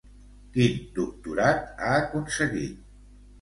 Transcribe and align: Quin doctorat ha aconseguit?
Quin 0.53 0.79
doctorat 0.95 1.67
ha 1.75 1.93
aconseguit? 1.99 2.83